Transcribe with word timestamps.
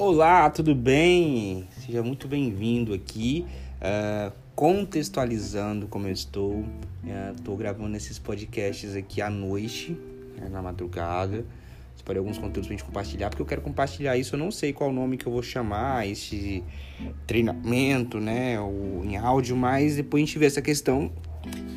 Olá, 0.00 0.48
tudo 0.48 0.76
bem? 0.76 1.66
Seja 1.72 2.04
muito 2.04 2.28
bem-vindo 2.28 2.94
aqui, 2.94 3.44
uh, 3.82 4.32
contextualizando 4.54 5.88
como 5.88 6.06
eu 6.06 6.12
estou. 6.12 6.64
Estou 7.36 7.54
uh, 7.56 7.58
gravando 7.58 7.96
esses 7.96 8.16
podcasts 8.16 8.94
aqui 8.94 9.20
à 9.20 9.28
noite, 9.28 9.98
né, 10.36 10.48
na 10.48 10.62
madrugada. 10.62 11.44
Separei 11.96 12.20
alguns 12.20 12.38
conteúdos 12.38 12.68
para 12.68 12.76
gente 12.76 12.84
compartilhar, 12.84 13.28
porque 13.28 13.42
eu 13.42 13.46
quero 13.46 13.60
compartilhar 13.60 14.16
isso. 14.16 14.36
Eu 14.36 14.38
não 14.38 14.52
sei 14.52 14.72
qual 14.72 14.92
nome 14.92 15.16
que 15.16 15.26
eu 15.26 15.32
vou 15.32 15.42
chamar 15.42 16.06
esse 16.06 16.62
treinamento, 17.26 18.20
né, 18.20 18.60
ou 18.60 19.04
em 19.04 19.16
áudio, 19.16 19.56
mas 19.56 19.96
depois 19.96 20.22
a 20.22 20.26
gente 20.26 20.38
vê 20.38 20.46
essa 20.46 20.62
questão 20.62 21.10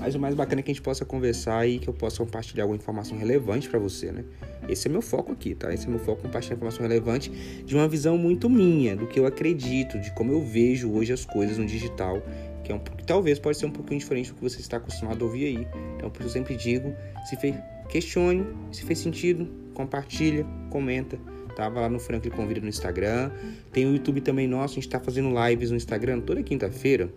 mas 0.02 0.16
o 0.16 0.20
mais 0.20 0.34
bacana 0.34 0.62
é 0.62 0.64
que 0.64 0.72
a 0.72 0.74
gente 0.74 0.82
possa 0.82 1.06
conversar 1.06 1.68
e 1.68 1.78
que 1.78 1.88
eu 1.88 1.94
possa 1.94 2.18
compartilhar 2.18 2.64
alguma 2.64 2.76
informação 2.76 3.16
relevante 3.16 3.70
para 3.70 3.78
você, 3.78 4.12
né? 4.12 4.26
Esse 4.68 4.88
é 4.88 4.92
meu 4.92 5.02
foco 5.02 5.32
aqui, 5.32 5.54
tá? 5.54 5.72
Esse 5.72 5.86
é 5.86 5.90
meu 5.90 6.00
foco, 6.00 6.24
compartilhar 6.24 6.56
informação 6.56 6.82
relevante 6.82 7.30
de 7.30 7.76
uma 7.76 7.88
visão 7.88 8.18
muito 8.18 8.50
minha, 8.50 8.96
do 8.96 9.06
que 9.06 9.20
eu 9.20 9.28
acredito, 9.28 10.00
de 10.00 10.12
como 10.14 10.32
eu 10.32 10.42
vejo 10.42 10.92
hoje 10.92 11.14
as 11.14 11.24
coisas 11.24 11.60
no 11.60 11.68
digital, 11.68 12.20
que 12.64 12.72
é 12.72 12.76
um 12.76 12.80
que 12.80 13.04
talvez 13.04 13.38
pode 13.38 13.60
ser 13.60 13.68
um 13.68 13.72
pouquinho 13.72 14.00
diferente 14.00 14.32
do 14.32 14.36
que 14.36 14.42
você 14.42 14.60
está 14.60 14.78
acostumado 14.78 15.24
a 15.24 15.28
ouvir 15.28 15.46
aí. 15.46 15.68
Então, 15.96 16.10
por 16.10 16.22
isso 16.22 16.30
eu 16.30 16.34
sempre 16.34 16.56
digo, 16.56 16.96
se 17.30 17.36
fez, 17.36 17.56
questione, 17.88 18.44
se 18.72 18.84
fez 18.84 18.98
sentido, 18.98 19.48
compartilha, 19.76 20.48
comenta. 20.72 21.20
Tava 21.56 21.80
lá 21.80 21.90
no 21.90 22.00
Franklin 22.00 22.32
Convida 22.32 22.62
no 22.62 22.70
Instagram. 22.70 23.30
Tem 23.72 23.86
o 23.86 23.94
YouTube 23.94 24.22
também 24.22 24.48
nosso, 24.48 24.74
a 24.74 24.76
gente 24.76 24.88
está 24.88 25.00
fazendo 25.00 25.30
lives 25.48 25.70
no 25.70 25.78
Instagram 25.78 26.22
toda 26.22 26.42
quinta-feira. 26.42 27.08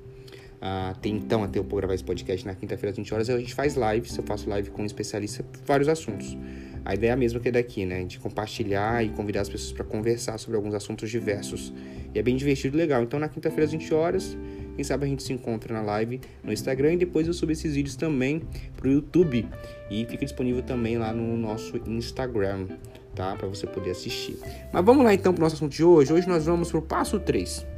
Tem 1.01 1.17
então 1.17 1.43
até 1.43 1.59
eu 1.59 1.65
gravar 1.65 1.95
esse 1.95 2.05
podcast 2.05 2.47
na 2.47 2.55
quinta-feira 2.55 2.91
às 2.91 2.97
20 2.97 3.15
horas, 3.15 3.31
a 3.31 3.39
gente 3.39 3.55
faz 3.55 3.77
lives, 3.77 4.17
eu 4.17 4.25
faço 4.25 4.49
live 4.49 4.71
com 4.71 4.83
um 4.83 4.87
especialista 4.87 5.43
por 5.43 5.61
vários 5.67 5.89
assuntos. 5.89 6.37
A 6.85 6.95
ideia 6.95 7.11
é 7.11 7.13
a 7.15 7.17
mesma 7.17 7.41
que 7.41 7.51
daqui, 7.51 7.87
né? 7.87 8.05
De 8.05 8.19
compartilhar 8.19 9.03
e 9.03 9.09
convidar 9.09 9.41
as 9.41 9.49
pessoas 9.49 9.73
para 9.73 9.85
conversar 9.85 10.37
sobre 10.39 10.57
alguns 10.57 10.75
assuntos 10.75 11.11
diversos. 11.11 11.73
E 12.15 12.19
é 12.19 12.23
bem 12.23 12.37
divertido 12.37 12.77
e 12.77 12.79
legal. 12.79 13.03
Então 13.03 13.19
na 13.19 13.29
quinta-feira 13.29 13.65
às 13.65 13.73
20 13.73 13.95
horas, 13.95 14.37
quem 14.75 14.85
sabe 14.85 15.07
a 15.07 15.09
gente 15.09 15.23
se 15.23 15.33
encontra 15.33 15.73
na 15.73 15.81
live 15.81 16.21
no 16.43 16.53
Instagram 16.53 16.95
e 16.95 16.97
depois 16.99 17.27
eu 17.27 17.33
subo 17.33 17.53
esses 17.53 17.75
vídeos 17.75 17.97
também 17.97 18.43
pro 18.77 18.91
YouTube 18.91 19.49
e 19.91 20.05
fica 20.05 20.25
disponível 20.25 20.63
também 20.63 20.99
lá 20.99 21.13
no 21.13 21.37
nosso 21.39 21.77
Instagram, 21.87 22.67
tá? 23.15 23.35
Para 23.35 23.49
você 23.49 23.67
poder 23.67 23.93
assistir. 23.93 24.37
Mas 24.71 24.85
vamos 24.85 25.05
lá 25.05 25.15
então 25.15 25.33
pro 25.33 25.43
nosso 25.43 25.57
assunto 25.57 25.73
de 25.73 25.85
hoje. 25.85 26.13
Hoje 26.13 26.29
nós 26.29 26.45
vamos 26.45 26.71
pro 26.71 26.83
passo 26.83 27.19
3. 27.19 27.74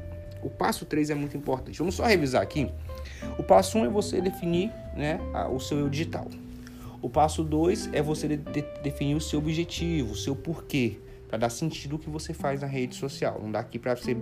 O 0.47 0.51
passo 0.51 0.87
3 0.87 1.11
é 1.11 1.15
muito 1.15 1.37
importante. 1.37 1.77
Vamos 1.79 1.97
só 1.97 2.05
revisar 2.05 2.41
aqui. 2.41 2.71
O 3.37 3.43
passo 3.43 3.79
1 3.79 3.81
um 3.81 3.85
é 3.85 3.89
você 3.89 4.21
definir 4.21 4.71
né, 4.97 5.19
o 5.53 5.59
seu 5.59 5.79
eu 5.79 5.89
digital. 5.89 6.29
O 7.03 7.11
passo 7.11 7.43
2 7.43 7.91
é 7.93 8.01
você 8.01 8.29
de 8.29 8.63
definir 8.81 9.17
o 9.17 9.21
seu 9.21 9.41
objetivo, 9.41 10.13
o 10.13 10.17
seu 10.17 10.37
porquê, 10.37 10.99
para 11.29 11.39
dar 11.39 11.51
sentido 11.51 11.97
o 11.97 11.99
que 11.99 12.09
você 12.09 12.33
faz 12.33 12.61
na 12.61 12.69
rede 12.69 12.95
social. 12.95 13.41
Não 13.43 13.51
dá 13.51 13.59
aqui 13.59 13.77
para 13.77 13.97
você 13.97 14.15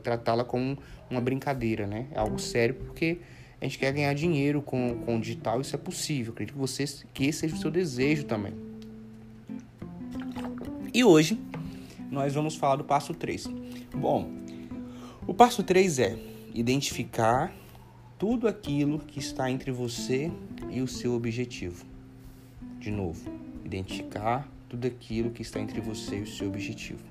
tratá-la 0.00 0.44
como 0.44 0.78
uma 1.10 1.20
brincadeira, 1.20 1.88
né? 1.88 2.06
É 2.12 2.20
algo 2.20 2.38
sério 2.38 2.76
porque 2.76 3.18
a 3.60 3.64
gente 3.64 3.76
quer 3.76 3.92
ganhar 3.92 4.14
dinheiro 4.14 4.62
com, 4.62 5.00
com 5.04 5.16
o 5.16 5.20
digital, 5.20 5.60
isso 5.60 5.74
é 5.74 5.78
possível. 5.78 6.32
acredito 6.32 6.54
que, 6.54 6.60
você, 6.60 6.84
que 7.12 7.26
esse 7.26 7.40
seja 7.40 7.56
o 7.56 7.58
seu 7.58 7.70
desejo 7.70 8.24
também. 8.24 8.54
E 10.92 11.02
hoje 11.02 11.40
nós 12.10 12.32
vamos 12.32 12.54
falar 12.54 12.76
do 12.76 12.84
passo 12.84 13.12
3. 13.12 13.48
Bom, 13.92 14.43
o 15.26 15.32
passo 15.32 15.62
3 15.62 15.98
é 16.00 16.18
identificar 16.52 17.52
tudo 18.18 18.46
aquilo 18.46 18.98
que 18.98 19.18
está 19.18 19.50
entre 19.50 19.70
você 19.70 20.30
e 20.70 20.82
o 20.82 20.86
seu 20.86 21.14
objetivo. 21.14 21.84
De 22.78 22.90
novo, 22.90 23.32
identificar 23.64 24.46
tudo 24.68 24.86
aquilo 24.86 25.30
que 25.30 25.40
está 25.40 25.58
entre 25.58 25.80
você 25.80 26.18
e 26.18 26.22
o 26.22 26.26
seu 26.26 26.48
objetivo. 26.48 27.02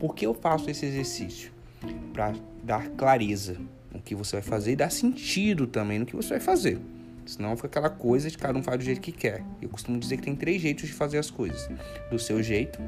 Por 0.00 0.14
que 0.14 0.26
eu 0.26 0.34
faço 0.34 0.68
esse 0.68 0.84
exercício? 0.84 1.52
Para 2.12 2.34
dar 2.62 2.88
clareza 2.90 3.56
no 3.92 4.02
que 4.02 4.14
você 4.14 4.36
vai 4.36 4.42
fazer 4.42 4.72
e 4.72 4.76
dar 4.76 4.90
sentido 4.90 5.66
também 5.66 6.00
no 6.00 6.06
que 6.06 6.16
você 6.16 6.30
vai 6.30 6.40
fazer. 6.40 6.80
Senão 7.24 7.56
fica 7.56 7.68
aquela 7.68 7.90
coisa 7.90 8.28
de 8.28 8.36
cada 8.36 8.58
um 8.58 8.62
faz 8.62 8.78
do 8.78 8.84
jeito 8.84 9.00
que 9.00 9.12
quer. 9.12 9.44
Eu 9.62 9.68
costumo 9.68 9.98
dizer 9.98 10.16
que 10.16 10.24
tem 10.24 10.34
três 10.34 10.60
jeitos 10.60 10.88
de 10.88 10.92
fazer 10.92 11.18
as 11.18 11.30
coisas: 11.30 11.68
do 12.10 12.18
seu 12.18 12.42
jeito, 12.42 12.78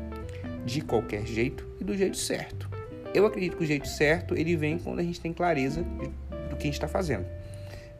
de 0.66 0.80
qualquer 0.80 1.24
jeito 1.26 1.66
e 1.80 1.84
do 1.84 1.96
jeito 1.96 2.16
certo. 2.16 2.67
Eu 3.14 3.26
acredito 3.26 3.56
que 3.56 3.64
o 3.64 3.66
jeito 3.66 3.88
certo 3.88 4.34
ele 4.36 4.56
vem 4.56 4.78
quando 4.78 4.98
a 4.98 5.02
gente 5.02 5.20
tem 5.20 5.32
clareza 5.32 5.82
do 5.82 6.56
que 6.56 6.62
a 6.62 6.66
gente 6.66 6.74
está 6.74 6.88
fazendo. 6.88 7.26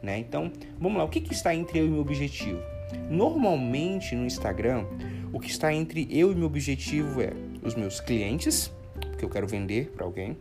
Né? 0.01 0.17
Então, 0.19 0.51
vamos 0.79 0.97
lá, 0.97 1.03
o 1.03 1.09
que, 1.09 1.19
que 1.19 1.33
está 1.33 1.53
entre 1.53 1.79
eu 1.79 1.85
e 1.85 1.89
meu 1.89 2.01
objetivo? 2.01 2.61
Normalmente 3.09 4.15
no 4.15 4.25
Instagram, 4.25 4.85
o 5.31 5.39
que 5.39 5.49
está 5.49 5.73
entre 5.73 6.07
eu 6.09 6.31
e 6.31 6.35
meu 6.35 6.47
objetivo 6.47 7.21
é 7.21 7.31
os 7.61 7.75
meus 7.75 7.99
clientes, 7.99 8.71
que 9.17 9.25
eu 9.25 9.29
quero 9.29 9.47
vender 9.47 9.91
para 9.95 10.05
alguém, 10.05 10.37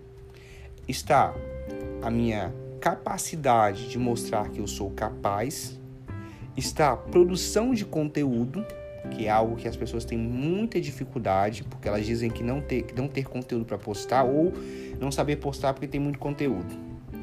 está 0.86 1.34
a 2.00 2.10
minha 2.10 2.52
capacidade 2.80 3.88
de 3.88 3.98
mostrar 3.98 4.48
que 4.50 4.60
eu 4.60 4.66
sou 4.66 4.90
capaz, 4.90 5.78
está 6.56 6.92
a 6.92 6.96
produção 6.96 7.74
de 7.74 7.84
conteúdo, 7.84 8.64
que 9.10 9.26
é 9.26 9.30
algo 9.30 9.56
que 9.56 9.66
as 9.66 9.76
pessoas 9.76 10.04
têm 10.04 10.18
muita 10.18 10.80
dificuldade, 10.80 11.64
porque 11.64 11.88
elas 11.88 12.04
dizem 12.04 12.30
que 12.30 12.42
não 12.42 12.60
ter, 12.60 12.82
que 12.82 12.94
não 12.94 13.08
ter 13.08 13.24
conteúdo 13.24 13.64
para 13.64 13.78
postar 13.78 14.24
ou 14.24 14.52
não 15.00 15.10
saber 15.10 15.36
postar 15.36 15.72
porque 15.72 15.86
tem 15.86 16.00
muito 16.00 16.18
conteúdo, 16.18 16.74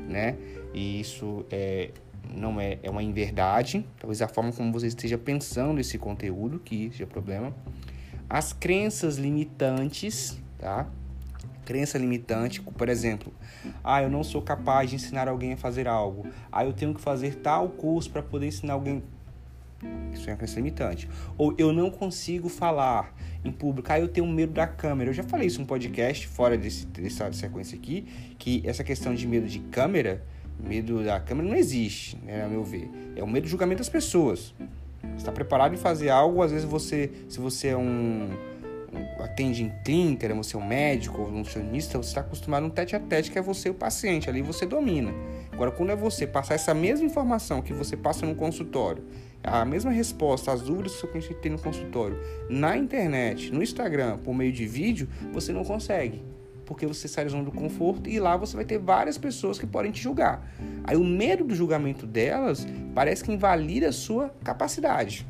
né? 0.07 0.35
E 0.73 0.99
isso 0.99 1.45
é, 1.51 1.91
não 2.33 2.59
é, 2.59 2.79
é 2.83 2.89
uma 2.89 3.03
inverdade, 3.03 3.85
talvez 3.99 4.21
a 4.21 4.27
forma 4.27 4.51
como 4.51 4.71
você 4.71 4.87
esteja 4.87 5.17
pensando 5.17 5.79
esse 5.79 5.97
conteúdo, 5.97 6.59
que 6.59 6.89
seja 6.91 7.05
problema. 7.05 7.53
As 8.29 8.53
crenças 8.53 9.17
limitantes, 9.17 10.39
tá? 10.57 10.87
Crença 11.63 11.97
limitante, 11.97 12.61
por 12.61 12.89
exemplo, 12.89 13.33
ah, 13.83 14.01
eu 14.01 14.09
não 14.09 14.23
sou 14.23 14.41
capaz 14.41 14.89
de 14.89 14.97
ensinar 14.97 15.27
alguém 15.27 15.53
a 15.53 15.57
fazer 15.57 15.87
algo. 15.87 16.27
Ah, 16.51 16.63
eu 16.63 16.73
tenho 16.73 16.93
que 16.93 17.01
fazer 17.01 17.35
tal 17.35 17.69
curso 17.69 18.09
para 18.11 18.21
poder 18.21 18.47
ensinar 18.47 18.73
alguém 18.73 19.03
isso 20.13 20.29
é 20.29 20.33
uma 20.33 20.37
crença 20.37 20.55
limitante. 20.55 21.09
Ou 21.37 21.53
eu 21.57 21.71
não 21.71 21.89
consigo 21.89 22.49
falar 22.49 23.13
em 23.43 23.51
público. 23.51 23.91
Ah, 23.91 23.99
eu 23.99 24.07
tenho 24.07 24.25
medo 24.27 24.53
da 24.53 24.65
câmera. 24.65 25.09
Eu 25.09 25.13
já 25.13 25.23
falei 25.23 25.47
isso 25.47 25.59
em 25.59 25.63
um 25.63 25.67
podcast, 25.67 26.27
fora 26.27 26.57
desse, 26.57 26.85
dessa 26.87 27.31
sequência 27.33 27.77
aqui, 27.77 28.05
que 28.37 28.61
essa 28.65 28.83
questão 28.83 29.13
de 29.13 29.27
medo 29.27 29.47
de 29.47 29.59
câmera, 29.59 30.23
medo 30.59 31.03
da 31.03 31.19
câmera 31.19 31.47
não 31.47 31.55
existe, 31.55 32.17
né, 32.23 32.43
a 32.43 32.47
meu 32.47 32.63
ver. 32.63 32.89
É 33.15 33.23
o 33.23 33.27
medo 33.27 33.43
do 33.43 33.49
julgamento 33.49 33.79
das 33.79 33.89
pessoas. 33.89 34.53
Você 35.01 35.17
está 35.17 35.31
preparado 35.31 35.73
em 35.73 35.77
fazer 35.77 36.09
algo, 36.09 36.41
às 36.41 36.51
vezes 36.51 36.65
você, 36.65 37.11
se 37.29 37.39
você 37.39 37.67
é 37.69 37.77
um, 37.77 38.29
um 38.91 39.23
atende 39.23 39.63
em 39.63 39.71
clínica, 39.83 40.27
né, 40.27 40.33
você 40.33 40.55
é 40.55 40.59
um 40.59 40.65
médico 40.65 41.21
ou 41.21 41.27
um 41.27 41.31
nutricionista, 41.31 41.97
você 41.97 42.09
está 42.09 42.21
acostumado 42.21 42.63
a 42.63 42.67
um 42.67 42.69
tete 42.69 42.95
a 42.95 42.99
tete 42.99 43.29
que 43.29 43.37
é 43.37 43.41
você 43.41 43.69
o 43.69 43.73
paciente, 43.73 44.29
ali 44.29 44.41
você 44.41 44.65
domina. 44.65 45.13
Agora, 45.51 45.71
quando 45.71 45.91
é 45.91 45.95
você 45.95 46.25
passar 46.25 46.55
essa 46.55 46.73
mesma 46.73 47.05
informação 47.05 47.61
que 47.61 47.73
você 47.73 47.95
passa 47.95 48.25
no 48.25 48.33
consultório 48.33 49.03
a 49.45 49.63
mesma 49.65 49.91
resposta 49.91 50.51
às 50.51 50.61
dúvidas 50.61 50.99
que 50.99 51.07
você 51.07 51.33
tem 51.33 51.51
no 51.51 51.59
consultório 51.59 52.17
na 52.49 52.77
internet, 52.77 53.51
no 53.51 53.61
Instagram, 53.61 54.17
por 54.17 54.33
meio 54.33 54.51
de 54.51 54.65
vídeo, 54.65 55.07
você 55.31 55.51
não 55.51 55.63
consegue. 55.63 56.21
Porque 56.65 56.85
você 56.87 57.07
sai 57.07 57.25
da 57.25 57.29
zona 57.29 57.43
do 57.43 57.51
conforto 57.51 58.09
e 58.09 58.19
lá 58.19 58.35
você 58.35 58.55
vai 58.55 58.65
ter 58.65 58.79
várias 58.79 59.17
pessoas 59.17 59.59
que 59.59 59.67
podem 59.67 59.91
te 59.91 60.01
julgar. 60.01 60.51
Aí 60.83 60.97
o 60.97 61.03
medo 61.03 61.43
do 61.43 61.53
julgamento 61.53 62.07
delas 62.07 62.65
parece 62.93 63.23
que 63.23 63.31
invalida 63.31 63.89
a 63.89 63.91
sua 63.91 64.29
capacidade. 64.43 65.25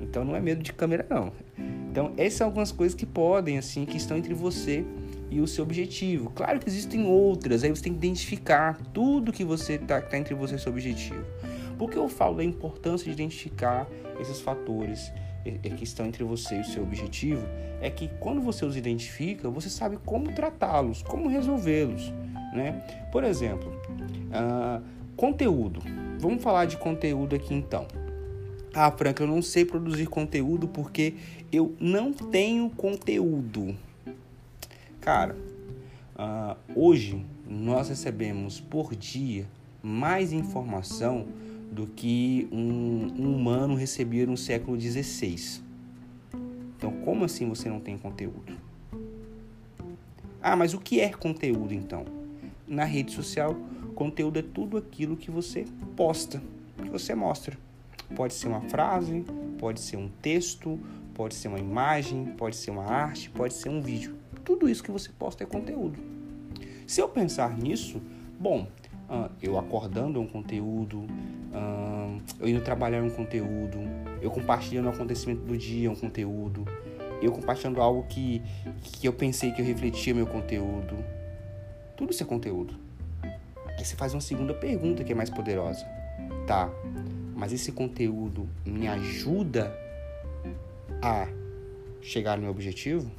Então 0.00 0.24
não 0.24 0.36
é 0.36 0.40
medo 0.40 0.62
de 0.62 0.72
câmera, 0.72 1.04
não. 1.10 1.32
Então, 1.90 2.12
essas 2.16 2.38
são 2.38 2.48
algumas 2.48 2.72
coisas 2.72 2.92
que 2.92 3.06
podem, 3.06 3.56
assim, 3.56 3.84
que 3.84 3.96
estão 3.96 4.16
entre 4.16 4.34
você 4.34 4.84
e 5.30 5.40
o 5.40 5.46
seu 5.46 5.62
objetivo. 5.62 6.30
Claro 6.34 6.58
que 6.58 6.68
existem 6.68 7.06
outras, 7.06 7.62
aí 7.62 7.70
você 7.70 7.84
tem 7.84 7.92
que 7.92 7.98
identificar 7.98 8.76
tudo 8.92 9.32
que 9.32 9.44
você 9.44 9.74
está 9.74 10.00
tá 10.00 10.18
entre 10.18 10.34
você 10.34 10.56
e 10.56 10.58
seu 10.58 10.72
objetivo. 10.72 11.24
Por 11.78 11.90
que 11.90 11.96
eu 11.96 12.08
falo 12.08 12.36
da 12.36 12.44
importância 12.44 13.04
de 13.04 13.12
identificar 13.12 13.88
esses 14.20 14.40
fatores 14.40 15.12
que 15.42 15.84
estão 15.84 16.06
entre 16.06 16.24
você 16.24 16.56
e 16.56 16.60
o 16.60 16.64
seu 16.64 16.82
objetivo? 16.82 17.46
É 17.80 17.90
que 17.90 18.08
quando 18.20 18.40
você 18.40 18.64
os 18.64 18.76
identifica, 18.76 19.50
você 19.50 19.68
sabe 19.68 19.98
como 20.04 20.32
tratá-los, 20.32 21.02
como 21.02 21.28
resolvê-los. 21.28 22.12
Né? 22.54 22.84
Por 23.10 23.24
exemplo, 23.24 23.70
uh, 24.30 24.82
conteúdo. 25.16 25.80
Vamos 26.18 26.42
falar 26.42 26.66
de 26.66 26.76
conteúdo 26.76 27.34
aqui 27.34 27.52
então. 27.52 27.86
Ah, 28.72 28.90
Franca, 28.90 29.22
eu 29.22 29.28
não 29.28 29.42
sei 29.42 29.64
produzir 29.64 30.06
conteúdo 30.06 30.66
porque 30.66 31.14
eu 31.52 31.74
não 31.78 32.12
tenho 32.12 32.68
conteúdo. 32.70 33.76
Cara, 35.00 35.36
uh, 36.16 36.56
hoje 36.74 37.24
nós 37.46 37.88
recebemos 37.88 38.58
por 38.58 38.96
dia 38.96 39.46
mais 39.82 40.32
informação 40.32 41.26
do 41.70 41.86
que 41.86 42.48
um, 42.52 43.12
um 43.18 43.36
humano 43.36 43.74
recebia 43.74 44.26
no 44.26 44.36
século 44.36 44.80
XVI. 44.80 45.62
Então, 46.76 46.92
como 47.04 47.24
assim 47.24 47.48
você 47.48 47.68
não 47.68 47.80
tem 47.80 47.96
conteúdo? 47.96 48.58
Ah, 50.42 50.54
mas 50.54 50.74
o 50.74 50.78
que 50.78 51.00
é 51.00 51.08
conteúdo 51.10 51.72
então? 51.72 52.04
Na 52.68 52.84
rede 52.84 53.12
social, 53.12 53.56
conteúdo 53.94 54.38
é 54.38 54.42
tudo 54.42 54.76
aquilo 54.76 55.16
que 55.16 55.30
você 55.30 55.64
posta, 55.96 56.42
que 56.76 56.90
você 56.90 57.14
mostra. 57.14 57.56
Pode 58.14 58.34
ser 58.34 58.48
uma 58.48 58.60
frase, 58.60 59.24
pode 59.58 59.80
ser 59.80 59.96
um 59.96 60.08
texto, 60.20 60.78
pode 61.14 61.34
ser 61.34 61.48
uma 61.48 61.58
imagem, 61.58 62.26
pode 62.36 62.56
ser 62.56 62.70
uma 62.70 62.84
arte, 62.84 63.30
pode 63.30 63.54
ser 63.54 63.70
um 63.70 63.80
vídeo. 63.80 64.16
tudo 64.44 64.68
isso 64.68 64.82
que 64.82 64.90
você 64.90 65.08
posta 65.18 65.42
é 65.42 65.46
conteúdo. 65.46 65.98
Se 66.86 67.00
eu 67.00 67.08
pensar 67.08 67.56
nisso, 67.56 68.02
bom, 68.38 68.66
uh, 69.08 69.30
eu 69.42 69.58
acordando 69.58 70.18
é 70.18 70.22
um 70.22 70.26
conteúdo, 70.26 70.98
uh, 71.00 72.20
eu 72.40 72.48
indo 72.48 72.60
trabalhar 72.60 72.98
é 72.98 73.02
um 73.02 73.10
conteúdo, 73.10 73.78
eu 74.20 74.30
compartilhando 74.30 74.86
o 74.86 74.88
acontecimento 74.90 75.42
do 75.42 75.56
dia 75.56 75.88
é 75.88 75.90
um 75.90 75.96
conteúdo, 75.96 76.64
eu 77.22 77.32
compartilhando 77.32 77.80
algo 77.80 78.04
que, 78.08 78.42
que 78.82 79.06
eu 79.06 79.12
pensei 79.12 79.52
que 79.52 79.60
eu 79.60 79.66
refletia 79.66 80.14
meu 80.14 80.26
conteúdo. 80.26 80.96
Tudo 81.96 82.10
isso 82.10 82.22
é 82.22 82.26
conteúdo. 82.26 82.74
Aí 83.78 83.84
você 83.84 83.96
faz 83.96 84.14
uma 84.14 84.20
segunda 84.20 84.52
pergunta 84.52 85.02
que 85.04 85.12
é 85.12 85.14
mais 85.14 85.30
poderosa. 85.30 85.84
Tá, 86.46 86.70
mas 87.34 87.52
esse 87.52 87.72
conteúdo 87.72 88.48
me 88.64 88.86
ajuda 88.86 89.76
a 91.02 91.28
chegar 92.00 92.36
no 92.36 92.42
meu 92.42 92.50
objetivo? 92.50 93.10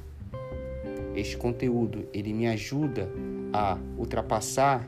Este 1.14 1.36
conteúdo, 1.36 2.06
ele 2.12 2.32
me 2.32 2.46
ajuda 2.46 3.10
a 3.52 3.78
ultrapassar 3.96 4.86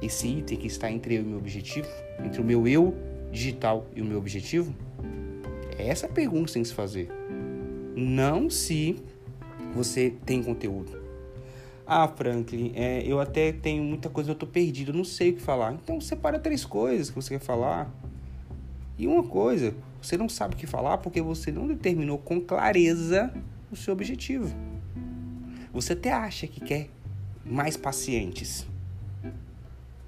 esse 0.00 0.26
item 0.26 0.58
que 0.58 0.66
está 0.66 0.90
entre 0.90 1.16
eu 1.16 1.22
e 1.22 1.24
meu 1.24 1.38
objetivo? 1.38 1.88
Entre 2.24 2.40
o 2.40 2.44
meu 2.44 2.66
eu 2.66 2.94
digital 3.32 3.86
e 3.94 4.00
o 4.00 4.04
meu 4.04 4.18
objetivo? 4.18 4.74
É 5.78 5.88
essa 5.88 6.08
pergunta 6.08 6.46
que 6.46 6.52
tem 6.52 6.62
que 6.62 6.68
se 6.68 6.74
fazer. 6.74 7.10
Não 7.96 8.48
se 8.48 8.96
você 9.74 10.14
tem 10.24 10.42
conteúdo. 10.42 11.02
Ah, 11.86 12.08
Franklin, 12.08 12.72
é, 12.74 13.02
eu 13.06 13.20
até 13.20 13.52
tenho 13.52 13.82
muita 13.82 14.08
coisa, 14.08 14.30
eu 14.30 14.34
tô 14.34 14.46
perdido, 14.46 14.90
eu 14.90 14.96
não 14.96 15.04
sei 15.04 15.30
o 15.30 15.34
que 15.34 15.42
falar. 15.42 15.72
Então 15.74 16.00
separa 16.00 16.38
três 16.38 16.64
coisas 16.64 17.10
que 17.10 17.16
você 17.16 17.34
quer 17.34 17.44
falar. 17.44 17.92
E 18.96 19.06
uma 19.06 19.22
coisa, 19.22 19.74
você 20.00 20.16
não 20.16 20.28
sabe 20.28 20.54
o 20.54 20.56
que 20.56 20.66
falar 20.66 20.98
porque 20.98 21.20
você 21.20 21.50
não 21.50 21.66
determinou 21.66 22.16
com 22.16 22.40
clareza 22.40 23.32
o 23.70 23.76
seu 23.76 23.92
objetivo. 23.92 24.54
Você 25.72 25.92
até 25.92 26.12
acha 26.12 26.46
que 26.46 26.60
quer 26.60 26.88
mais 27.44 27.76
pacientes, 27.76 28.66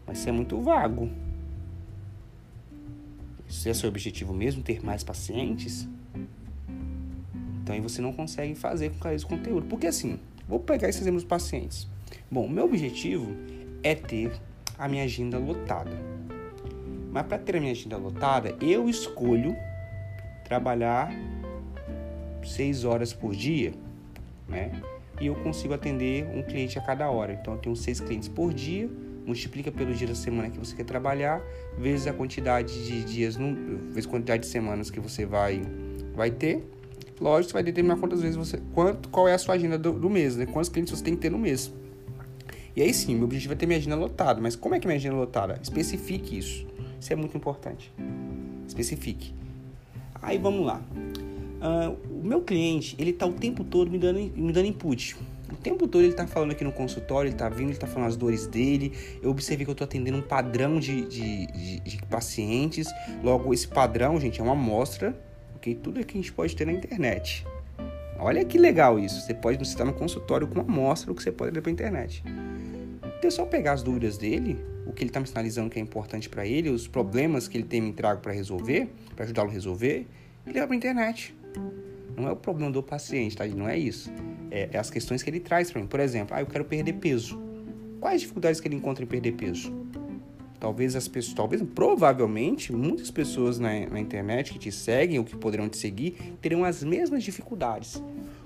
mas 0.07 0.19
você 0.19 0.29
é 0.29 0.33
muito 0.33 0.61
vago. 0.61 1.11
Se 3.49 3.69
é 3.71 3.75
seu 3.75 3.89
objetivo 3.89 4.33
mesmo 4.35 4.63
ter 4.63 4.85
mais 4.85 5.05
pacientes, 5.05 5.89
então 7.63 7.75
aí 7.75 7.81
você 7.81 8.01
não 8.01 8.13
consegue 8.13 8.55
fazer 8.55 8.91
com 8.91 8.99
clareza 8.99 9.25
o 9.25 9.29
conteúdo. 9.29 9.67
Porque 9.67 9.87
assim, 9.87 10.19
Vou 10.49 10.61
pegar 10.61 10.89
esses 10.89 11.03
exemplos 11.03 11.25
dos 11.25 11.29
pacientes. 11.29 11.89
Bom, 12.31 12.49
meu 12.49 12.67
objetivo 12.67 13.35
é 13.83 13.95
ter 13.95 14.33
a 14.79 14.87
minha 14.87 15.03
agenda 15.03 15.39
lotada. 15.39 15.91
Mas 17.11 17.27
para 17.27 17.39
ter 17.39 17.57
a 17.57 17.61
minha 17.61 17.73
agenda 17.73 17.97
lotada, 17.97 18.57
eu 18.61 18.89
escolho 18.89 19.57
trabalhar 20.45 21.13
seis 22.45 22.85
horas 22.85 23.13
por 23.13 23.35
dia, 23.35 23.73
né? 24.49 24.81
E 25.21 25.27
eu 25.27 25.35
consigo 25.35 25.75
atender 25.75 26.27
um 26.27 26.43
cliente 26.43 26.79
a 26.79 26.83
cada 26.83 27.11
hora. 27.11 27.33
Então 27.33 27.55
eu 27.55 27.59
tenho 27.59 27.75
seis 27.75 27.99
clientes 27.99 28.29
por 28.29 28.55
dia, 28.55 28.89
multiplica 29.27 29.73
pelo 29.73 29.93
dia 29.93 30.07
da 30.07 30.15
semana 30.15 30.49
que 30.49 30.59
você 30.59 30.75
quer 30.75 30.85
trabalhar, 30.85 31.43
vezes 31.77 32.07
a 32.07 32.13
quantidade 32.13 32.87
de 32.87 33.05
dias, 33.05 33.37
vezes 33.91 34.07
a 34.07 34.11
quantidade 34.11 34.45
de 34.45 34.49
semanas 34.49 34.91
que 34.91 35.01
você 35.01 35.27
vai, 35.27 35.63
vai 36.15 36.31
ter, 36.31 36.65
Lógico, 37.21 37.51
você 37.51 37.55
vai 37.55 37.63
determinar 37.63 37.97
quantas 37.97 38.21
vezes 38.21 38.37
você. 38.37 38.61
Quanto, 38.75 39.09
qual 39.09 39.27
é 39.27 39.33
a 39.33 39.39
sua 39.39 39.55
agenda 39.55 39.79
do, 39.79 39.93
do 39.93 40.11
mês, 40.11 40.37
né? 40.37 40.45
Quantos 40.45 40.69
clientes 40.69 40.97
você 40.97 41.03
tem 41.03 41.15
que 41.15 41.21
ter 41.21 41.31
no 41.31 41.39
mês. 41.39 41.73
E 42.75 42.83
aí 42.83 42.93
sim, 42.93 43.15
meu 43.15 43.25
objetivo 43.25 43.55
é 43.55 43.57
ter 43.57 43.67
minha 43.67 43.79
agenda 43.79 43.97
lotada. 43.97 44.41
Mas 44.41 44.55
como 44.55 44.75
é 44.75 44.79
que 44.79 44.87
é 44.87 44.89
minha 44.89 44.99
agenda 44.99 45.17
lotada? 45.17 45.59
Especifique 45.63 46.37
isso. 46.37 46.67
Isso 47.01 47.13
é 47.13 47.17
muito 47.17 47.37
importante. 47.37 47.91
Especifique. 48.67 49.33
Aí 50.21 50.37
vamos 50.37 50.67
lá. 50.67 50.83
Uh, 51.57 52.21
o 52.21 52.23
meu 52.23 52.43
cliente, 52.43 52.95
ele 52.99 53.15
tá 53.15 53.25
o 53.25 53.33
tempo 53.33 53.65
todo 53.65 53.91
me 53.91 53.99
dando, 53.99 54.19
me 54.19 54.53
dando 54.53 54.67
input. 54.67 55.17
O 55.59 55.63
tempo 55.63 55.89
todo 55.89 56.05
ele 56.05 56.13
tá 56.13 56.27
falando 56.27 56.53
aqui 56.53 56.63
no 56.63 56.73
consultório, 56.73 57.29
ele 57.29 57.37
tá 57.37 57.49
vindo, 57.49 57.71
ele 57.71 57.79
tá 57.79 57.87
falando 57.87 58.09
as 58.09 58.17
dores 58.17 58.47
dele. 58.47 58.93
Eu 59.23 59.31
observei 59.31 59.65
que 59.65 59.71
eu 59.71 59.75
tô 59.75 59.85
atendendo 59.85 60.19
um 60.19 60.23
padrão 60.23 60.79
de, 60.79 61.07
de, 61.07 61.47
de, 61.47 61.81
de 61.81 61.99
pacientes. 62.07 62.87
Logo, 63.23 63.53
esse 63.53 63.67
padrão, 63.67 64.21
gente, 64.21 64.41
é 64.41 64.45
uma 64.45 64.53
amostra 64.53 65.17
porque 65.53 65.75
tudo 65.75 66.05
que 66.05 66.17
a 66.17 66.21
gente 66.21 66.33
pode 66.33 66.55
ter 66.55 66.65
na 66.65 66.73
internet. 66.73 67.45
Olha 68.19 68.45
que 68.45 68.57
legal 68.57 68.99
isso. 68.99 69.21
Você 69.21 69.35
pode 69.35 69.61
estar 69.63 69.85
no 69.85 69.93
consultório 69.93 70.47
com 70.47 70.55
uma 70.55 70.63
amostra 70.63 71.09
do 71.09 71.15
que 71.17 71.23
você 71.23 71.33
pode 71.33 71.53
ler 71.53 71.61
pela 71.61 71.73
internet. 71.73 72.23
Então 73.19 73.29
é 73.29 73.31
só 73.31 73.45
pegar 73.45 73.73
as 73.73 73.83
dúvidas 73.83 74.17
dele, 74.17 74.59
o 74.87 74.93
que 74.93 75.03
ele 75.03 75.11
está 75.11 75.19
me 75.19 75.27
sinalizando 75.27 75.69
que 75.71 75.79
é 75.79 75.83
importante 75.83 76.29
para 76.29 76.47
ele, 76.47 76.69
os 76.69 76.87
problemas 76.87 77.49
que 77.49 77.57
ele 77.57 77.65
tem 77.65 77.81
me 77.81 77.93
trago 77.93 78.21
para 78.21 78.33
resolver, 78.33 78.89
para 79.15 79.25
ajudá-lo 79.25 79.49
a 79.49 79.53
resolver, 79.53 80.07
e 80.47 80.53
levar 80.53 80.67
para 80.67 80.77
internet. 80.77 81.35
Não 82.17 82.29
é 82.29 82.33
o 82.33 82.37
problema 82.37 82.71
do 82.71 82.83
paciente, 82.83 83.37
tá? 83.37 83.47
Não 83.47 83.69
é 83.69 83.77
isso. 83.77 84.13
É, 84.51 84.71
é 84.73 84.79
as 84.79 84.91
questões 84.91 85.23
que 85.23 85.31
ele 85.31 85.41
traz 85.41 85.71
para 85.71 85.81
mim. 85.81 85.87
Por 85.87 86.01
exemplo, 86.01 86.37
ah, 86.37 86.41
eu 86.41 86.47
quero 86.47 86.65
perder 86.65 86.95
peso. 86.95 87.41
Quais 88.01 88.21
dificuldades 88.21 88.61
que 88.61 88.69
ele 88.69 88.77
encontra 88.77 89.05
em 89.05 89.07
perder 89.07 89.33
peso? 89.33 89.73
Talvez 90.59 90.97
as 90.97 91.07
pessoas, 91.07 91.35
talvez, 91.35 91.63
provavelmente, 91.75 92.73
muitas 92.73 93.11
pessoas 93.11 93.59
na, 93.59 93.87
na 93.87 94.01
internet 94.01 94.53
que 94.53 94.59
te 94.59 94.73
seguem 94.73 95.19
ou 95.19 95.25
que 95.25 95.37
poderão 95.37 95.69
te 95.69 95.77
seguir 95.77 96.35
terão 96.41 96.65
as 96.65 96.83
mesmas 96.83 97.23
dificuldades. 97.23 98.03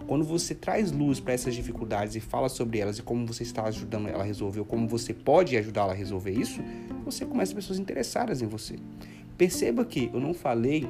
Quando 0.07 0.25
você 0.25 0.55
traz 0.55 0.91
luz 0.91 1.21
para 1.21 1.35
essas 1.35 1.55
dificuldades 1.55 2.17
e 2.17 2.21
fala 2.21 2.49
sobre 2.49 2.81
elas 2.81 2.99
e 2.99 3.03
como 3.03 3.25
você 3.27 3.45
está 3.45 3.65
ajudando 3.65 4.09
ela 4.09 4.25
a 4.25 4.27
resolver 4.27 4.59
ou 4.59 4.67
como 4.67 4.89
você 4.89 5.15
pode 5.15 5.57
ajudá-la 5.57 5.93
a 5.93 5.95
resolver 5.95 6.33
isso, 6.33 6.61
você 7.05 7.25
começa 7.25 7.55
pessoas 7.55 7.79
interessadas 7.79 8.43
em 8.43 8.47
você. 8.47 8.77
Perceba 9.39 9.85
que 9.85 10.11
eu 10.13 10.21
não 10.21 10.35
falei 10.35 10.87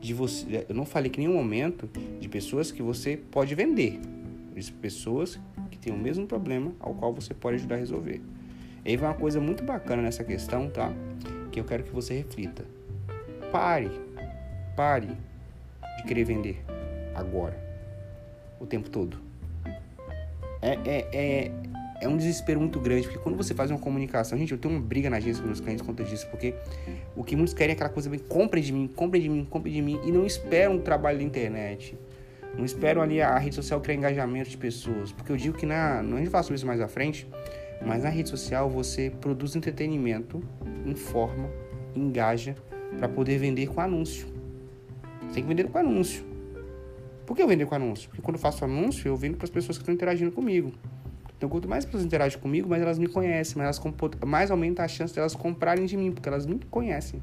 de 0.00 0.12
você, 0.12 0.66
eu 0.68 0.74
não 0.74 0.84
falei 0.84 1.10
que 1.10 1.20
em 1.20 1.26
nenhum 1.26 1.38
momento 1.38 1.88
de 2.20 2.28
pessoas 2.28 2.72
que 2.72 2.82
você 2.82 3.16
pode 3.16 3.54
vender, 3.54 4.00
pessoas 4.68 5.38
que 5.70 5.78
têm 5.78 5.92
o 5.92 5.96
mesmo 5.96 6.26
problema 6.26 6.72
ao 6.80 6.94
qual 6.94 7.12
você 7.12 7.32
pode 7.32 7.56
ajudar 7.56 7.76
a 7.76 7.78
resolver. 7.78 8.20
E 8.84 8.90
aí 8.90 8.96
vai 8.96 9.10
uma 9.10 9.14
coisa 9.14 9.40
muito 9.40 9.62
bacana 9.62 10.02
nessa 10.02 10.24
questão, 10.24 10.68
tá? 10.68 10.92
Que 11.52 11.60
eu 11.60 11.64
quero 11.64 11.84
que 11.84 11.90
você 11.90 12.14
reflita. 12.14 12.64
Pare, 13.52 13.90
pare 14.76 15.08
de 15.96 16.02
querer 16.04 16.24
vender 16.24 16.64
agora, 17.14 17.58
o 18.60 18.66
tempo 18.66 18.88
todo. 18.90 19.18
É, 20.60 20.78
é, 20.84 21.08
é, 21.12 21.52
é 22.00 22.08
um 22.08 22.16
desespero 22.16 22.60
muito 22.60 22.78
grande, 22.78 23.02
porque 23.02 23.18
quando 23.18 23.36
você 23.36 23.54
faz 23.54 23.70
uma 23.70 23.78
comunicação, 23.78 24.38
gente, 24.38 24.52
eu 24.52 24.58
tenho 24.58 24.74
uma 24.74 24.80
briga 24.80 25.10
na 25.10 25.16
agência 25.16 25.40
com 25.40 25.46
meus 25.46 25.60
clientes 25.60 25.84
conta 25.84 26.04
disso, 26.04 26.26
porque 26.30 26.54
o 27.16 27.24
que 27.24 27.34
muitos 27.34 27.54
querem 27.54 27.72
é 27.72 27.74
aquela 27.74 27.90
coisa 27.90 28.08
bem, 28.08 28.18
comprem 28.20 28.62
de 28.62 28.72
mim, 28.72 28.88
comprem 28.88 29.22
de 29.22 29.28
mim, 29.28 29.44
comprem 29.44 29.74
de 29.74 29.82
mim, 29.82 30.00
e 30.04 30.12
não 30.12 30.24
esperam 30.24 30.76
o 30.76 30.80
trabalho 30.80 31.18
da 31.18 31.24
internet. 31.24 31.96
Não 32.56 32.64
esperam 32.64 33.02
ali 33.02 33.20
a 33.22 33.38
rede 33.38 33.54
social 33.54 33.80
criar 33.80 33.96
engajamento 33.96 34.50
de 34.50 34.56
pessoas. 34.56 35.12
Porque 35.12 35.30
eu 35.30 35.36
digo 35.36 35.56
que 35.56 35.66
na. 35.66 36.00
A 36.00 36.02
gente 36.02 36.30
fala 36.30 36.42
sobre 36.42 36.56
isso 36.56 36.66
mais 36.66 36.80
à 36.80 36.88
frente. 36.88 37.28
Mas 37.84 38.02
na 38.02 38.08
rede 38.08 38.28
social 38.28 38.68
você 38.68 39.10
produz 39.20 39.54
entretenimento, 39.54 40.42
informa, 40.84 41.48
engaja 41.94 42.56
para 42.96 43.08
poder 43.08 43.38
vender 43.38 43.68
com 43.68 43.80
anúncio. 43.80 44.26
Você 45.20 45.34
tem 45.34 45.42
que 45.42 45.48
vender 45.48 45.68
com 45.68 45.78
anúncio. 45.78 46.24
Por 47.24 47.36
que 47.36 47.42
eu 47.42 47.46
vender 47.46 47.66
com 47.66 47.74
anúncio? 47.74 48.08
Porque 48.08 48.22
quando 48.22 48.36
eu 48.36 48.40
faço 48.40 48.64
anúncio, 48.64 49.06
eu 49.06 49.16
vendo 49.16 49.36
para 49.36 49.44
as 49.44 49.50
pessoas 49.50 49.76
que 49.76 49.82
estão 49.82 49.94
interagindo 49.94 50.32
comigo. 50.32 50.72
Então, 51.36 51.48
quanto 51.48 51.68
mais 51.68 51.84
pessoas 51.84 52.04
interagem 52.04 52.38
comigo, 52.38 52.68
mais 52.68 52.82
elas 52.82 52.98
me 52.98 53.06
conhecem, 53.06 53.62
mais, 53.62 53.78
elas, 53.78 54.10
mais 54.26 54.50
aumenta 54.50 54.82
a 54.82 54.88
chance 54.88 55.14
delas 55.14 55.32
de 55.32 55.38
comprarem 55.38 55.84
de 55.84 55.96
mim, 55.96 56.10
porque 56.10 56.28
elas 56.28 56.46
me 56.46 56.58
conhecem. 56.70 57.22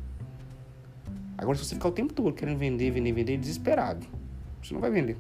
Agora, 1.38 1.58
se 1.58 1.66
você 1.66 1.76
ficar 1.76 1.90
o 1.90 1.92
tempo 1.92 2.14
todo 2.14 2.32
querendo 2.32 2.58
vender, 2.58 2.92
vender, 2.92 3.12
vender, 3.12 3.38
desesperado, 3.38 4.08
você 4.68 4.74
não 4.74 4.82
vai 4.82 4.92
vender. 4.92 5.18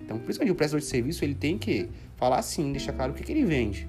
Então, 0.00 0.18
principalmente 0.18 0.52
o 0.52 0.56
prestador 0.56 0.80
de 0.80 0.86
serviço, 0.86 1.24
ele 1.24 1.34
tem 1.34 1.56
que 1.56 1.88
falar 2.16 2.38
assim, 2.38 2.72
deixar 2.72 2.92
claro 2.92 3.12
o 3.12 3.14
que, 3.14 3.22
que 3.22 3.32
ele 3.32 3.44
vende 3.44 3.88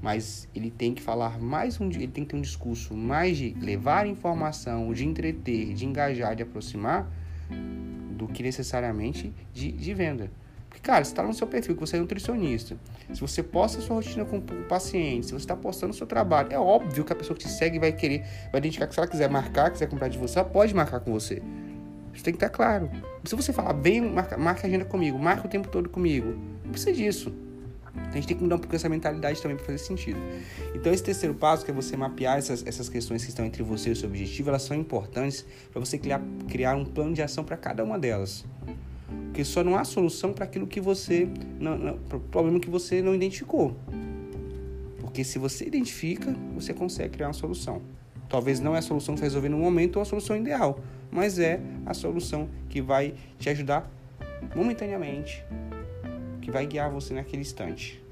mas 0.00 0.48
ele 0.54 0.70
tem 0.70 0.94
que 0.94 1.02
falar 1.02 1.40
mais 1.40 1.80
um, 1.80 1.88
ele 1.88 2.08
tem 2.08 2.24
que 2.24 2.30
ter 2.30 2.36
um 2.36 2.40
discurso 2.40 2.94
mais 2.94 3.36
de 3.36 3.54
levar 3.60 4.06
informação, 4.06 4.92
de 4.92 5.04
entreter, 5.04 5.74
de 5.74 5.84
engajar, 5.84 6.36
de 6.36 6.42
aproximar, 6.42 7.10
do 8.12 8.28
que 8.28 8.42
necessariamente 8.42 9.32
de, 9.52 9.72
de 9.72 9.94
venda. 9.94 10.30
Porque, 10.68 10.82
cara, 10.82 11.02
você 11.02 11.10
está 11.10 11.22
no 11.22 11.32
seu 11.32 11.46
perfil, 11.46 11.74
que 11.74 11.80
você 11.80 11.96
é 11.96 12.00
nutricionista, 12.00 12.76
se 13.12 13.20
você 13.20 13.42
posta 13.42 13.80
sua 13.80 13.96
rotina 13.96 14.24
com 14.24 14.36
o 14.36 14.42
paciente, 14.68 15.26
se 15.26 15.32
você 15.32 15.44
está 15.44 15.56
postando 15.56 15.92
o 15.92 15.96
seu 15.96 16.06
trabalho, 16.06 16.52
é 16.52 16.58
óbvio 16.58 17.04
que 17.04 17.12
a 17.12 17.16
pessoa 17.16 17.36
que 17.36 17.44
te 17.44 17.50
segue 17.50 17.78
vai 17.78 17.90
querer, 17.90 18.20
vai 18.52 18.58
identificar 18.58 18.86
que 18.86 18.94
se 18.94 19.00
ela 19.00 19.08
quiser 19.08 19.30
marcar, 19.30 19.70
quiser 19.70 19.88
comprar 19.88 20.08
de 20.08 20.18
você, 20.18 20.38
ela 20.38 20.48
pode 20.48 20.74
marcar 20.74 21.00
com 21.00 21.10
você. 21.10 21.42
Isso 22.14 22.24
tem 22.24 22.32
que 22.32 22.36
estar 22.36 22.48
claro. 22.48 22.90
Se 23.24 23.34
você 23.34 23.52
falar, 23.52 23.72
vem, 23.74 24.00
marca, 24.00 24.36
marca 24.36 24.62
a 24.62 24.66
agenda 24.66 24.84
comigo, 24.84 25.18
marca 25.18 25.46
o 25.46 25.50
tempo 25.50 25.68
todo 25.68 25.88
comigo, 25.88 26.36
não 26.64 26.72
precisa 26.72 26.92
disso. 26.92 27.32
A 27.94 28.12
gente 28.12 28.28
tem 28.28 28.36
que 28.36 28.42
mudar 28.42 28.56
um 28.56 28.58
pouco 28.58 28.74
essa 28.74 28.88
mentalidade 28.88 29.40
também 29.42 29.56
para 29.56 29.66
fazer 29.66 29.78
sentido. 29.78 30.18
Então, 30.74 30.92
esse 30.92 31.02
terceiro 31.02 31.34
passo, 31.34 31.64
que 31.64 31.70
é 31.70 31.74
você 31.74 31.96
mapear 31.96 32.38
essas, 32.38 32.64
essas 32.66 32.88
questões 32.88 33.22
que 33.24 33.30
estão 33.30 33.44
entre 33.44 33.62
você 33.62 33.90
e 33.90 33.92
o 33.92 33.96
seu 33.96 34.08
objetivo, 34.08 34.48
elas 34.48 34.62
são 34.62 34.76
importantes 34.76 35.44
para 35.70 35.80
você 35.80 35.98
criar, 35.98 36.22
criar 36.48 36.76
um 36.76 36.84
plano 36.84 37.12
de 37.12 37.22
ação 37.22 37.44
para 37.44 37.56
cada 37.56 37.82
uma 37.84 37.98
delas. 37.98 38.44
Porque 39.26 39.44
só 39.44 39.62
não 39.62 39.76
há 39.76 39.84
solução 39.84 40.32
para 40.32 40.44
aquilo 40.44 40.66
que 40.66 40.80
você. 40.80 41.28
para 42.08 42.16
o 42.16 42.20
problema 42.20 42.58
que 42.60 42.70
você 42.70 43.02
não 43.02 43.14
identificou. 43.14 43.76
Porque 45.00 45.24
se 45.24 45.38
você 45.38 45.66
identifica, 45.66 46.34
você 46.54 46.72
consegue 46.72 47.14
criar 47.14 47.28
uma 47.28 47.32
solução. 47.32 47.82
Talvez 48.28 48.60
não 48.60 48.74
é 48.74 48.78
a 48.78 48.82
solução 48.82 49.14
que 49.14 49.20
vai 49.20 49.28
resolver 49.28 49.48
no 49.48 49.58
momento 49.58 49.96
ou 49.96 50.02
a 50.02 50.04
solução 50.04 50.36
ideal, 50.36 50.80
mas 51.10 51.38
é 51.38 51.60
a 51.86 51.94
solução 51.94 52.48
que 52.68 52.80
vai 52.80 53.14
te 53.38 53.48
ajudar 53.50 53.90
momentaneamente 54.54 55.44
que 56.40 56.50
vai 56.50 56.66
guiar 56.66 56.90
você 56.90 57.12
naquele 57.12 57.42
instante. 57.42 58.02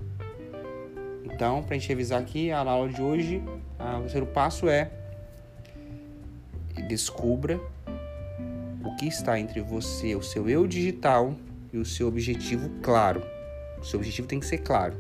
Então, 1.25 1.63
para 1.63 1.75
a 1.75 1.79
gente 1.79 1.89
revisar 1.89 2.21
aqui, 2.21 2.51
a 2.51 2.59
aula 2.59 2.89
de 2.89 3.01
hoje, 3.01 3.43
o 3.79 4.01
terceiro 4.03 4.27
passo 4.27 4.69
é 4.69 4.91
descubra 6.87 7.59
o 8.85 8.95
que 8.97 9.09
está 9.09 9.41
entre 9.41 9.61
você, 9.61 10.15
o 10.15 10.23
seu 10.23 10.49
eu 10.49 10.67
digital 10.67 11.35
e 11.73 11.79
o 11.79 11.85
seu 11.85 12.09
objetivo 12.09 12.71
claro. 12.83 13.23
O 13.81 13.85
seu 13.85 13.99
objetivo 13.99 14.29
tem 14.29 14.39
que 14.39 14.47
ser 14.47 14.59
claro. 14.59 14.95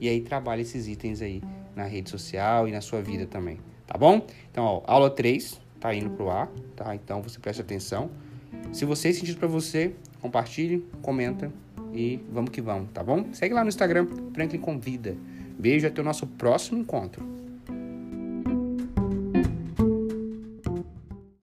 E 0.00 0.08
aí 0.08 0.20
trabalhe 0.20 0.62
esses 0.62 0.88
itens 0.88 1.22
aí 1.22 1.42
na 1.74 1.84
rede 1.84 2.10
social 2.10 2.68
e 2.68 2.72
na 2.72 2.80
sua 2.80 3.00
vida 3.00 3.24
também, 3.24 3.58
tá 3.86 3.96
bom? 3.96 4.26
Então, 4.50 4.64
ó, 4.64 4.82
aula 4.84 5.10
3 5.10 5.60
tá 5.84 5.94
indo 5.94 6.08
pro 6.08 6.30
ar, 6.30 6.48
tá? 6.74 6.94
Então 6.94 7.22
você 7.22 7.38
preste 7.38 7.60
atenção. 7.60 8.10
Se 8.72 8.86
você 8.86 9.12
sentir 9.12 9.36
para 9.36 9.46
você, 9.46 9.94
compartilhe, 10.18 10.82
comenta 11.02 11.52
e 11.92 12.18
vamos 12.32 12.50
que 12.50 12.62
vamos, 12.62 12.88
tá 12.90 13.04
bom? 13.04 13.26
Segue 13.34 13.52
lá 13.52 13.62
no 13.62 13.68
Instagram, 13.68 14.06
Franklin 14.32 14.60
Convida. 14.60 15.14
Beijo 15.58 15.86
até 15.86 16.00
o 16.00 16.04
nosso 16.04 16.26
próximo 16.26 16.78
encontro. 16.80 17.22